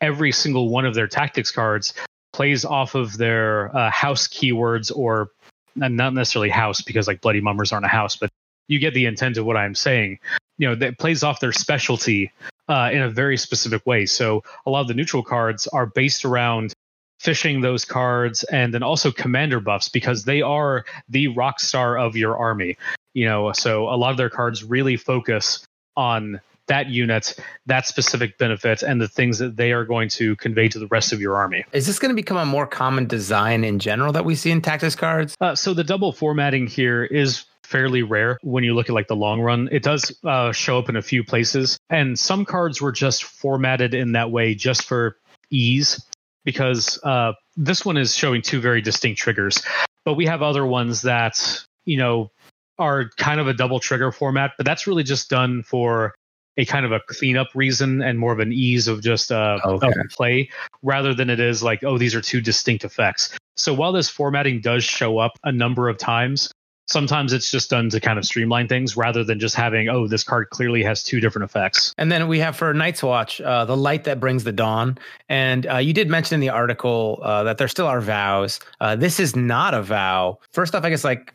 [0.00, 1.92] every single one of their tactics cards
[2.32, 5.30] plays off of their uh, house keywords or
[5.74, 8.30] not necessarily house because like bloody mummers aren't a house, but
[8.68, 10.20] you get the intent of what I'm saying.
[10.56, 12.30] You know, that plays off their specialty
[12.68, 14.06] uh, in a very specific way.
[14.06, 16.72] So a lot of the neutral cards are based around
[17.18, 22.14] fishing those cards and then also commander buffs because they are the rock star of
[22.14, 22.76] your army
[23.16, 28.36] you know so a lot of their cards really focus on that unit that specific
[28.38, 31.36] benefit and the things that they are going to convey to the rest of your
[31.36, 31.64] army.
[31.72, 34.60] Is this going to become a more common design in general that we see in
[34.60, 35.36] tactics cards?
[35.40, 39.16] Uh, so the double formatting here is fairly rare when you look at like the
[39.16, 39.68] long run.
[39.72, 43.94] It does uh, show up in a few places and some cards were just formatted
[43.94, 45.16] in that way just for
[45.50, 46.04] ease
[46.44, 49.62] because uh, this one is showing two very distinct triggers.
[50.04, 52.30] But we have other ones that you know
[52.78, 56.14] are kind of a double trigger format, but that's really just done for
[56.56, 59.88] a kind of a cleanup reason and more of an ease of just uh, okay.
[59.88, 60.48] of play
[60.82, 63.36] rather than it is like, oh, these are two distinct effects.
[63.56, 66.50] So while this formatting does show up a number of times,
[66.88, 70.22] sometimes it's just done to kind of streamline things rather than just having, oh, this
[70.22, 71.92] card clearly has two different effects.
[71.98, 74.98] And then we have for Night's Watch, uh, the light that brings the dawn.
[75.28, 78.60] And uh, you did mention in the article uh, that there still are vows.
[78.80, 80.38] Uh, this is not a vow.
[80.52, 81.34] First off, I guess like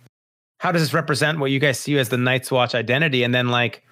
[0.61, 3.23] how does this represent what you guys see as the Night's Watch identity?
[3.23, 3.83] And then like,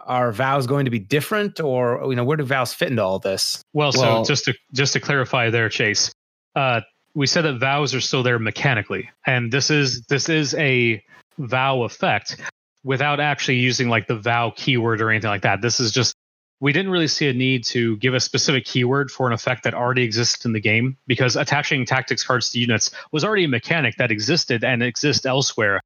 [0.00, 3.18] are vows going to be different, or you know, where do vows fit into all
[3.18, 3.62] this?
[3.72, 6.12] Well, well so just to just to clarify there, Chase,
[6.56, 6.82] uh,
[7.14, 11.02] we said that vows are still there mechanically, and this is this is a
[11.38, 12.36] vow effect
[12.84, 15.62] without actually using like the vow keyword or anything like that.
[15.62, 16.14] This is just
[16.60, 19.72] we didn't really see a need to give a specific keyword for an effect that
[19.72, 23.96] already exists in the game because attaching tactics cards to units was already a mechanic
[23.96, 25.80] that existed and exists elsewhere.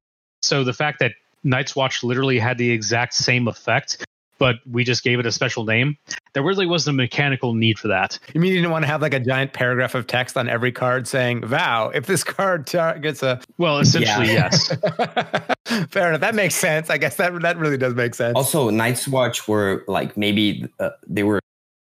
[0.45, 4.05] So the fact that Night's Watch literally had the exact same effect,
[4.37, 5.97] but we just gave it a special name,
[6.33, 8.19] there really wasn't a mechanical need for that.
[8.33, 10.71] You mean you didn't want to have like a giant paragraph of text on every
[10.71, 11.89] card saying "Vow"?
[11.89, 14.49] If this card gets a well, essentially yeah.
[14.51, 15.87] yes.
[15.89, 16.21] Fair enough.
[16.21, 16.89] That makes sense.
[16.89, 18.35] I guess that that really does make sense.
[18.35, 21.39] Also, Night's Watch were like maybe uh, they were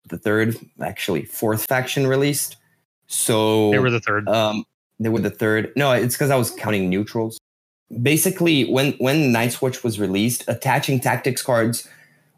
[0.08, 2.56] the third, actually fourth faction released.
[3.06, 4.28] So they were the third.
[4.28, 4.64] Um,
[4.98, 5.72] they were the third.
[5.76, 7.38] No, it's because I was counting neutrals
[8.02, 11.88] basically when when Night's Watch was released, attaching tactics cards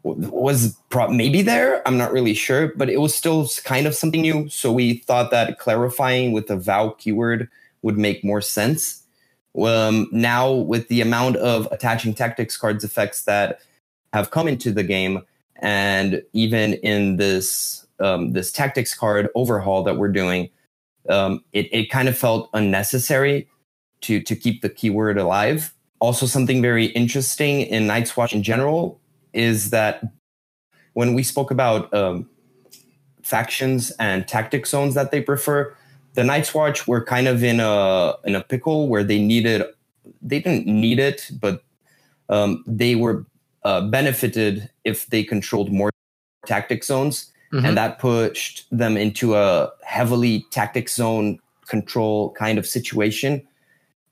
[0.03, 1.87] was pro- maybe there.
[1.87, 4.49] I'm not really sure, but it was still kind of something new.
[4.49, 7.49] So we thought that clarifying with the vow keyword
[7.83, 9.03] would make more sense.
[9.63, 13.59] Um, now with the amount of attaching tactics cards effects that
[14.13, 15.21] have come into the game,
[15.57, 20.49] and even in this um, this tactics card overhaul that we're doing,
[21.09, 23.47] um, it it kind of felt unnecessary
[24.01, 25.73] to to keep the keyword alive.
[25.99, 28.99] Also, something very interesting in Night's Watch in general
[29.33, 30.03] is that
[30.93, 32.27] when we spoke about um,
[33.23, 35.73] factions and tactic zones that they prefer,
[36.15, 39.63] the Night's Watch were kind of in a in a pickle where they needed
[40.21, 41.63] they didn't need it, but
[42.29, 43.25] um, they were
[43.63, 45.91] uh, benefited if they controlled more
[46.47, 47.65] tactic zones, mm-hmm.
[47.65, 53.47] and that pushed them into a heavily tactic zone control kind of situation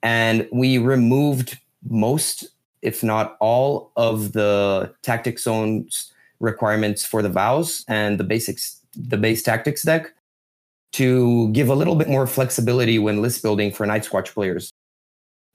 [0.04, 1.58] and we removed
[1.90, 2.50] most,
[2.82, 9.18] if not all, of the tactic zones requirements for the vows and the basics, the
[9.18, 10.14] base tactics deck
[10.92, 14.72] to give a little bit more flexibility when list building for Night's Watch players.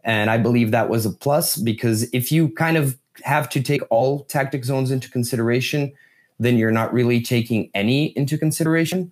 [0.05, 3.83] And I believe that was a plus because if you kind of have to take
[3.91, 5.93] all tactic zones into consideration,
[6.39, 9.11] then you're not really taking any into consideration.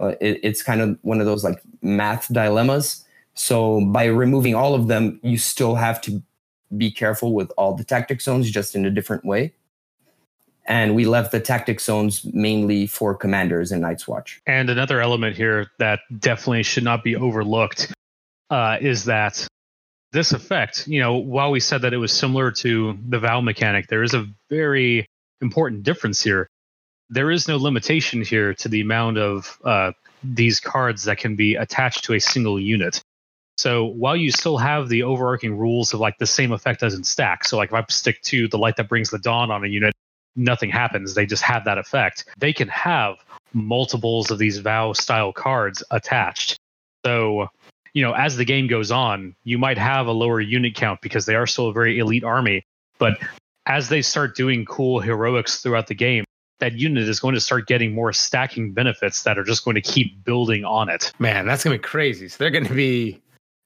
[0.00, 3.03] Uh, it, it's kind of one of those like math dilemmas.
[3.34, 6.22] So by removing all of them, you still have to
[6.76, 9.52] be careful with all the tactic zones, just in a different way.
[10.66, 14.40] and we left the tactic zones mainly for commanders and Night's Watch.
[14.46, 17.92] And another element here that definitely should not be overlooked
[18.50, 19.46] uh, is that
[20.12, 23.88] this effect, you know, while we said that it was similar to the vow mechanic,
[23.88, 25.06] there is a very
[25.40, 26.48] important difference here.
[27.10, 29.92] There is no limitation here to the amount of uh,
[30.22, 33.02] these cards that can be attached to a single unit.
[33.56, 37.04] So while you still have the overarching rules of like the same effect as in
[37.04, 39.68] stack, so like if I stick to the light that brings the dawn on a
[39.68, 39.94] unit,
[40.36, 41.14] nothing happens.
[41.14, 42.24] They just have that effect.
[42.38, 43.16] They can have
[43.52, 46.58] multiples of these vow style cards attached.
[47.06, 47.48] So,
[47.92, 51.26] you know, as the game goes on, you might have a lower unit count because
[51.26, 52.64] they are still a very elite army.
[52.98, 53.18] But
[53.66, 56.24] as they start doing cool heroics throughout the game,
[56.60, 59.80] that unit is going to start getting more stacking benefits that are just going to
[59.80, 61.12] keep building on it.
[61.18, 62.28] Man, that's going to be crazy.
[62.28, 63.20] So they're going to be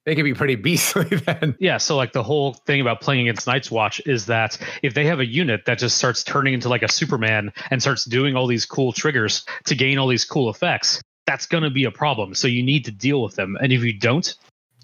[0.08, 1.54] they could be pretty beastly then.
[1.58, 5.04] Yeah, so like the whole thing about playing against Night's Watch is that if they
[5.04, 8.46] have a unit that just starts turning into like a Superman and starts doing all
[8.46, 12.34] these cool triggers to gain all these cool effects, that's going to be a problem.
[12.34, 13.58] So you need to deal with them.
[13.60, 14.34] And if you don't,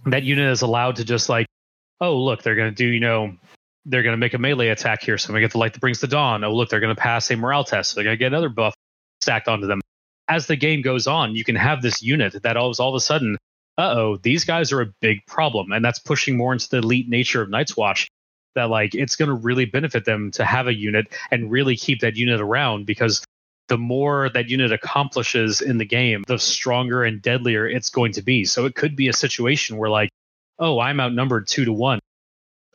[0.04, 1.46] that unit is allowed to just like,
[2.02, 3.34] oh, look, they're going to do, you know,
[3.86, 5.16] they're going to make a melee attack here.
[5.16, 6.44] So I'm going to get the light that brings the dawn.
[6.44, 7.90] Oh, look, they're going to pass a morale test.
[7.90, 8.74] So they're going to get another buff
[9.22, 9.80] stacked onto them.
[10.28, 13.00] As the game goes on, you can have this unit that all, all of a
[13.00, 13.38] sudden
[13.76, 15.72] uh oh, these guys are a big problem.
[15.72, 18.08] And that's pushing more into the elite nature of Night's Watch.
[18.54, 22.00] That like it's going to really benefit them to have a unit and really keep
[22.00, 23.24] that unit around because
[23.66, 28.22] the more that unit accomplishes in the game, the stronger and deadlier it's going to
[28.22, 28.44] be.
[28.44, 30.10] So it could be a situation where like,
[30.60, 31.98] oh, I'm outnumbered two to one.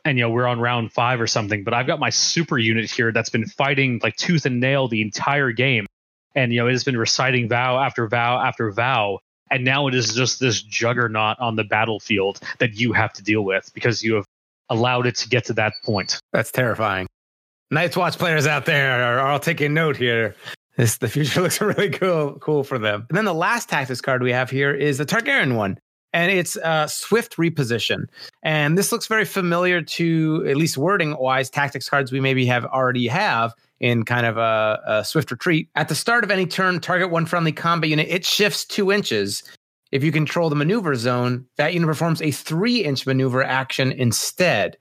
[0.04, 2.90] And you know, we're on round five or something, but I've got my super unit
[2.90, 5.86] here that's been fighting like tooth and nail the entire game.
[6.34, 9.94] And you know, it has been reciting vow after vow after vow and now it
[9.94, 14.14] is just this juggernaut on the battlefield that you have to deal with because you
[14.14, 14.24] have
[14.68, 16.20] allowed it to get to that point.
[16.32, 17.06] That's terrifying.
[17.70, 20.34] Night's Watch players out there are all taking note here.
[20.76, 23.06] This the future looks really cool, cool for them.
[23.08, 25.78] And then the last tactics card we have here is the Targaryen one,
[26.12, 28.04] and it's a swift reposition.
[28.42, 32.64] And this looks very familiar to at least wording wise tactics cards we maybe have
[32.64, 35.68] already have in kind of a, a, swift retreat.
[35.74, 38.08] At the start of any turn, target one friendly combat unit.
[38.08, 39.42] It shifts two inches.
[39.90, 44.76] If you control the maneuver zone, that unit performs a three inch maneuver action instead.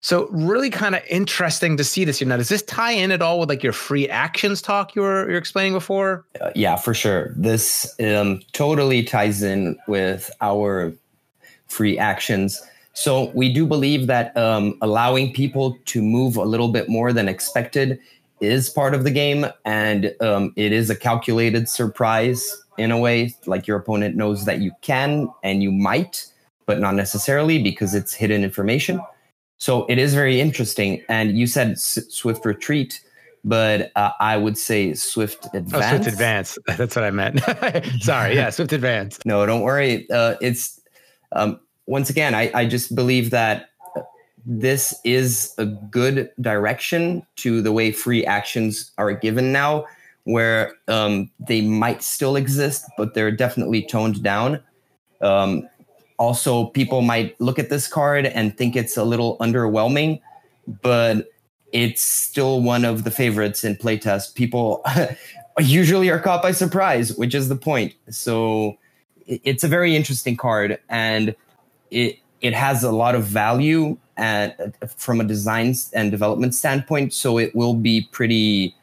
[0.00, 2.20] So really kind of interesting to see this.
[2.20, 5.02] You know, does this tie in at all with like your free actions talk you
[5.02, 6.24] were you're explaining before?
[6.40, 7.34] Uh, yeah, for sure.
[7.36, 10.92] This um, totally ties in with our
[11.66, 12.62] free actions.
[12.96, 17.28] So we do believe that um, allowing people to move a little bit more than
[17.28, 17.98] expected
[18.40, 23.34] is part of the game, and um, it is a calculated surprise in a way.
[23.44, 26.26] Like your opponent knows that you can and you might,
[26.64, 28.98] but not necessarily because it's hidden information.
[29.58, 31.04] So it is very interesting.
[31.10, 33.02] And you said S- Swift Retreat,
[33.44, 35.84] but uh, I would say Swift Advance.
[35.84, 36.58] Oh, Swift Advance.
[36.78, 37.40] That's what I meant.
[38.00, 38.34] Sorry.
[38.34, 39.18] Yeah, Swift Advance.
[39.26, 40.10] No, don't worry.
[40.10, 40.80] Uh, it's
[41.32, 43.70] um, once again, I, I just believe that
[44.44, 49.86] this is a good direction to the way free actions are given now,
[50.24, 54.60] where um, they might still exist, but they're definitely toned down.
[55.20, 55.68] Um,
[56.18, 60.20] also, people might look at this card and think it's a little underwhelming,
[60.82, 61.28] but
[61.72, 64.34] it's still one of the favorites in playtest.
[64.34, 64.84] People
[65.58, 67.94] usually are caught by surprise, which is the point.
[68.08, 68.78] So
[69.26, 71.34] it's a very interesting card, and
[71.90, 74.54] it it has a lot of value and
[74.96, 78.74] from a design and development standpoint, so it will be pretty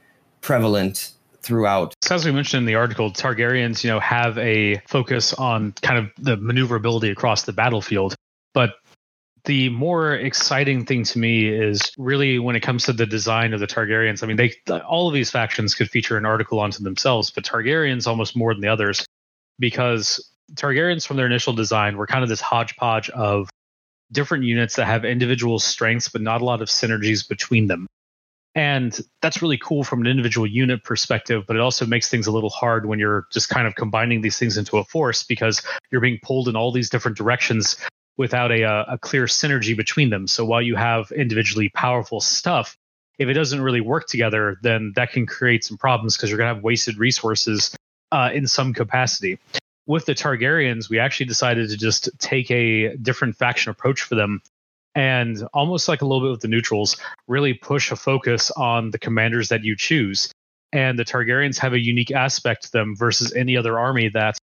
[0.41, 1.11] prevalent
[1.41, 1.93] throughout.
[2.01, 5.99] So as we mentioned in the article, Targaryens, you know, have a focus on kind
[5.99, 8.15] of the maneuverability across the battlefield,
[8.53, 8.75] but
[9.45, 13.59] the more exciting thing to me is really when it comes to the design of
[13.59, 14.23] the Targaryens.
[14.23, 14.53] I mean, they
[14.87, 18.61] all of these factions could feature an article onto themselves, but Targaryens almost more than
[18.61, 19.05] the others
[19.59, 23.49] because Targaryens from their initial design were kind of this hodgepodge of
[24.11, 27.87] different units that have individual strengths, but not a lot of synergies between them.
[28.55, 32.31] And that's really cool from an individual unit perspective, but it also makes things a
[32.31, 36.01] little hard when you're just kind of combining these things into a force because you're
[36.01, 37.75] being pulled in all these different directions
[38.15, 40.27] without a, uh, a clear synergy between them.
[40.27, 42.77] So while you have individually powerful stuff,
[43.17, 46.49] if it doesn't really work together, then that can create some problems because you're going
[46.49, 47.75] to have wasted resources
[48.11, 49.39] uh, in some capacity
[49.85, 54.41] with the Targaryens, we actually decided to just take a different faction approach for them
[54.95, 58.99] and almost like a little bit with the neutrals, really push a focus on the
[58.99, 60.31] commanders that you choose.
[60.71, 64.37] And the Targaryens have a unique aspect to them versus any other army that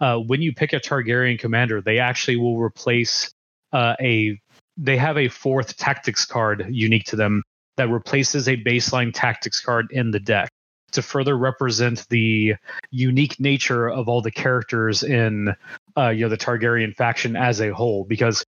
[0.00, 3.30] uh, when you pick a Targaryen commander, they actually will replace
[3.72, 4.38] uh, a
[4.78, 7.42] they have a fourth tactics card unique to them
[7.78, 10.50] that replaces a baseline tactics card in the deck
[10.96, 12.54] to further represent the
[12.90, 15.54] unique nature of all the characters in
[15.96, 18.04] uh, you know the Targaryen faction as a whole.
[18.04, 18.44] Because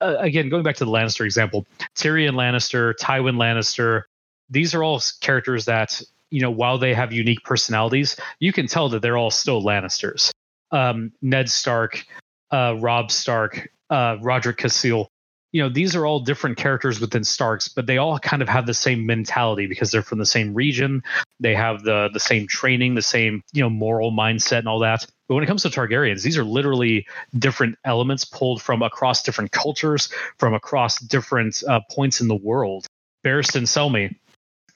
[0.00, 4.02] uh, again, going back to the Lannister example, Tyrion Lannister, Tywin Lannister,
[4.50, 8.88] these are all characters that you know while they have unique personalities, you can tell
[8.88, 10.32] that they're all still Lannisters.
[10.70, 12.04] Um, Ned Stark,
[12.50, 15.11] uh, Robb Stark, uh, Rodrik Cassel
[15.52, 18.66] you know these are all different characters within starks but they all kind of have
[18.66, 21.02] the same mentality because they're from the same region.
[21.40, 25.06] They have the the same training the same you know moral mindset and all that.
[25.28, 27.06] But when it comes to targaryens these are literally
[27.38, 32.86] different elements pulled from across different cultures from across different uh, points in the world.
[33.24, 34.16] Barristan selmy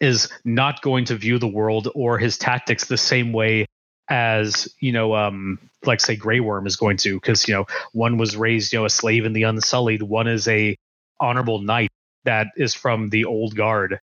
[0.00, 3.66] is not going to view the world or his tactics the same way
[4.08, 8.18] as you know um like say Grey Worm is going to because you know one
[8.18, 10.76] was raised you know a slave in the Unsullied, one is a
[11.20, 11.91] honorable knight
[12.24, 14.01] that is from the old guard.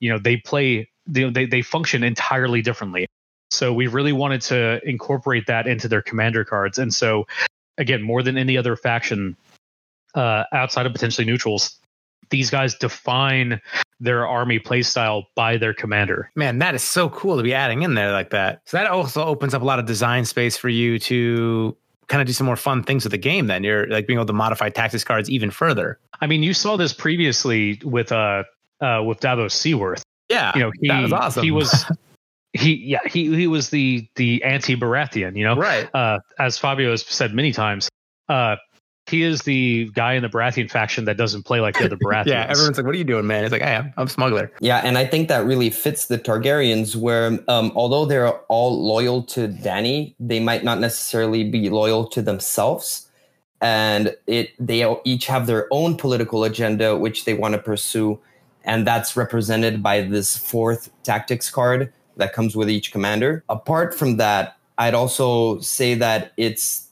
[0.00, 3.06] You know they play they they, they function entirely differently.
[3.50, 7.26] So we really wanted to incorporate that into their commander cards, and so
[7.78, 9.36] again more than any other faction
[10.14, 11.78] uh, outside of potentially neutrals,
[12.30, 13.60] these guys define
[14.00, 16.30] their army playstyle by their commander.
[16.34, 18.60] Man, that is so cool to be adding in there like that.
[18.64, 21.76] So that also opens up a lot of design space for you to
[22.08, 24.26] kind of do some more fun things with the game then you're like being able
[24.26, 28.44] to modify tactics cards even further i mean you saw this previously with uh
[28.80, 31.42] uh with davos seaworth yeah you know he that was awesome.
[31.42, 31.84] he was
[32.52, 36.90] he yeah he he was the the anti baratheon you know right uh as fabio
[36.90, 37.88] has said many times
[38.28, 38.56] uh
[39.08, 42.26] he is the guy in the Baratheon faction that doesn't play like the other Baratheons.
[42.26, 44.98] yeah, everyone's like, "What are you doing, man?" It's like, I'm, I'm smuggler." Yeah, and
[44.98, 50.14] I think that really fits the Targaryens, where um, although they're all loyal to Dany,
[50.18, 53.08] they might not necessarily be loyal to themselves,
[53.60, 58.18] and it they each have their own political agenda which they want to pursue,
[58.64, 63.44] and that's represented by this fourth tactics card that comes with each commander.
[63.48, 66.85] Apart from that, I'd also say that it's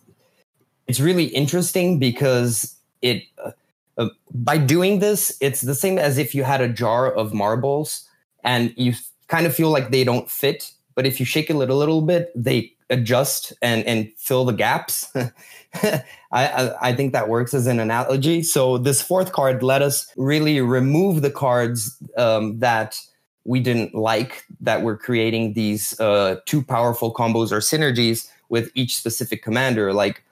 [0.86, 3.52] it's really interesting because it uh,
[3.96, 8.08] uh, by doing this it's the same as if you had a jar of marbles
[8.42, 8.92] and you
[9.28, 12.30] kind of feel like they don't fit but if you shake it a little bit
[12.34, 15.12] they adjust and and fill the gaps.
[15.74, 18.42] I, I, I think that works as an analogy.
[18.42, 22.98] So this fourth card let us really remove the cards um, that
[23.44, 29.42] we didn't like that were creating these uh, powerful combos or synergies with each specific
[29.42, 29.92] commander.
[29.92, 30.22] Like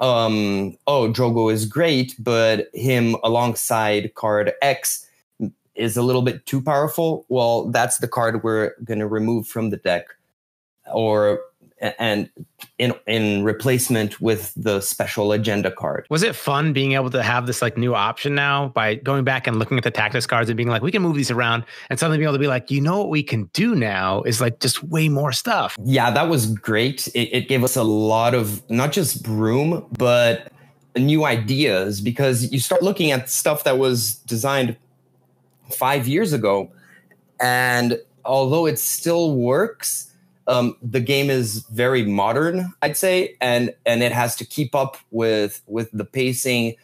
[0.00, 5.06] um, oh, Drogo is great, but him alongside card X
[5.74, 7.24] is a little bit too powerful.
[7.28, 10.06] Well, that's the card we're going to remove from the deck,
[10.92, 11.40] or
[11.80, 12.30] and
[12.78, 16.06] in in replacement with the special agenda card.
[16.10, 19.46] Was it fun being able to have this like new option now by going back
[19.46, 21.98] and looking at the tactics cards and being like, we can move these around and
[21.98, 24.60] suddenly being able to be like, you know what we can do now is like
[24.60, 25.76] just way more stuff.
[25.84, 27.08] Yeah, that was great.
[27.08, 30.52] It, it gave us a lot of not just broom, but
[30.96, 34.76] new ideas because you start looking at stuff that was designed
[35.70, 36.70] five years ago,
[37.40, 40.09] and although it still works
[40.50, 44.96] um, the game is very modern, I'd say, and and it has to keep up
[45.12, 46.74] with with the pacing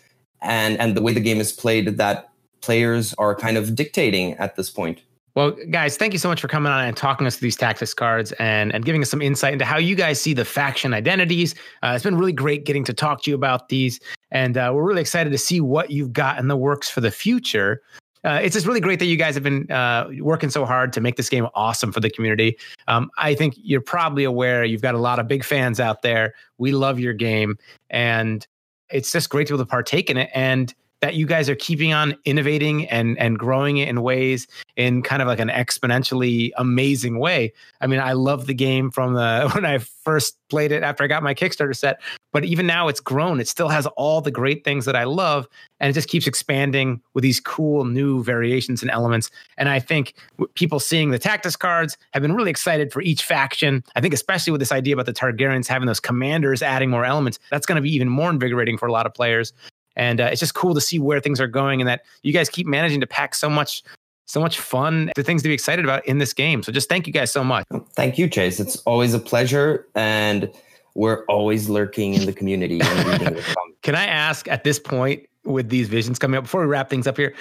[0.41, 4.55] and and the way the game is played that players are kind of dictating at
[4.55, 5.03] this point.
[5.35, 7.93] Well, guys, thank you so much for coming on and talking us through these tactics
[7.93, 11.55] cards and, and giving us some insight into how you guys see the faction identities.
[11.83, 14.01] Uh, it's been really great getting to talk to you about these.
[14.31, 17.11] And uh, we're really excited to see what you've got in the works for the
[17.11, 17.83] future
[18.27, 21.01] uh, it's just really great that you guys have been uh, working so hard to
[21.01, 22.59] make this game awesome for the community.
[22.89, 26.35] Um, I think you're probably aware you've got a lot of big fans out there.
[26.59, 27.57] We love your game,
[27.89, 28.45] and
[28.91, 30.29] it's just great to be able to partake in it.
[30.35, 35.03] And that you guys are keeping on innovating and and growing it in ways in
[35.03, 37.53] kind of like an exponentially amazing way.
[37.81, 41.07] I mean, I love the game from the when I first played it after I
[41.07, 42.01] got my Kickstarter set,
[42.33, 43.41] but even now it's grown.
[43.41, 45.49] It still has all the great things that I love
[45.81, 49.31] and it just keeps expanding with these cool new variations and elements.
[49.59, 50.15] And I think
[50.55, 53.85] people seeing the Tactics cards have been really excited for each faction.
[53.95, 57.39] I think especially with this idea about the Targaryens having those commanders adding more elements,
[57.51, 59.53] that's going to be even more invigorating for a lot of players
[59.97, 62.49] and uh, it's just cool to see where things are going and that you guys
[62.49, 63.83] keep managing to pack so much
[64.29, 66.63] so much fun the things to be excited about in this game.
[66.63, 67.65] So just thank you guys so much.
[67.95, 68.59] Thank you chase.
[68.59, 70.51] It's always a pleasure and
[70.97, 72.79] we're always lurking in the community
[73.83, 77.07] can i ask at this point with these visions coming up before we wrap things
[77.07, 77.35] up here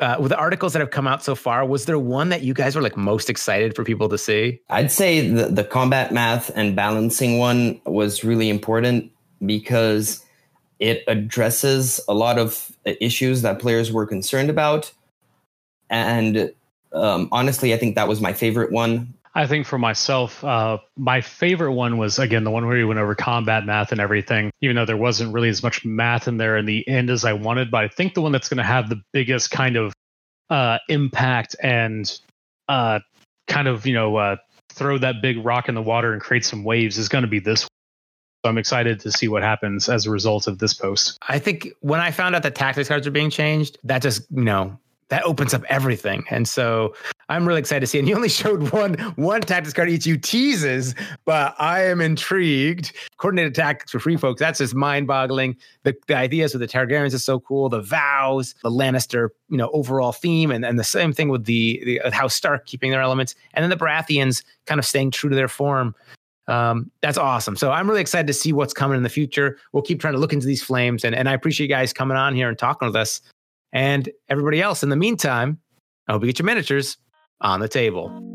[0.00, 2.54] uh, with the articles that have come out so far, was there one that you
[2.54, 4.58] guys were like most excited for people to see?
[4.68, 9.12] I'd say the, the combat math and balancing one was really important
[9.46, 10.24] because
[10.82, 14.92] it addresses a lot of issues that players were concerned about.
[15.88, 16.52] And
[16.92, 19.14] um, honestly, I think that was my favorite one.
[19.36, 22.98] I think for myself, uh, my favorite one was again the one where we went
[22.98, 24.50] over combat math and everything.
[24.60, 27.32] Even though there wasn't really as much math in there in the end as I
[27.32, 29.92] wanted, but I think the one that's going to have the biggest kind of
[30.50, 32.12] uh, impact and
[32.68, 32.98] uh,
[33.46, 34.36] kind of you know uh,
[34.72, 37.38] throw that big rock in the water and create some waves is going to be
[37.38, 37.68] this.
[38.44, 41.16] So I'm excited to see what happens as a result of this post.
[41.28, 44.42] I think when I found out that tactics cards are being changed, that just you
[44.42, 44.76] know
[45.10, 46.24] that opens up everything.
[46.30, 46.94] And so
[47.28, 47.98] I'm really excited to see.
[47.98, 50.06] And you only showed one one tactics card each.
[50.06, 52.92] You teases, but I am intrigued.
[53.18, 54.40] Coordinated tactics for free folks.
[54.40, 55.56] That's just mind boggling.
[55.84, 57.68] The, the ideas with the Targaryens is so cool.
[57.68, 62.00] The vows, the Lannister, you know, overall theme, and, and the same thing with the,
[62.02, 65.36] the House Stark keeping their elements, and then the Baratheons kind of staying true to
[65.36, 65.94] their form.
[66.48, 67.56] Um, that's awesome.
[67.56, 69.58] So I'm really excited to see what's coming in the future.
[69.72, 72.16] We'll keep trying to look into these flames, and and I appreciate you guys coming
[72.16, 73.20] on here and talking with us
[73.72, 74.82] and everybody else.
[74.82, 75.58] In the meantime,
[76.08, 76.96] I hope you get your miniatures
[77.40, 78.31] on the table.